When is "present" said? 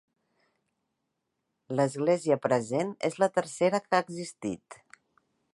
2.47-2.97